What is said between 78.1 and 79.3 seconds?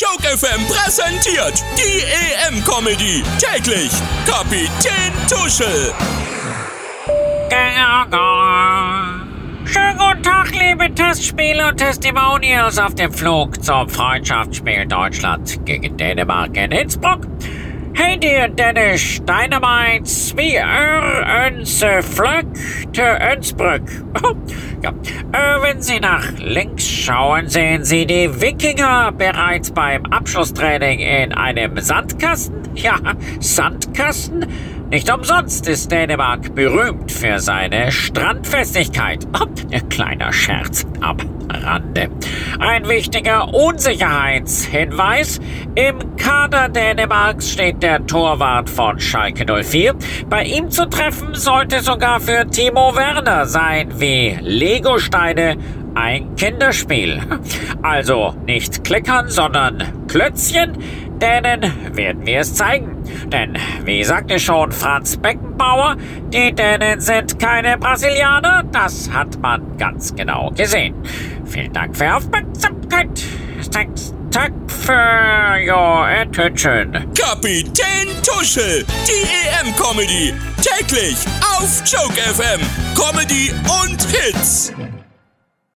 Tuschel, die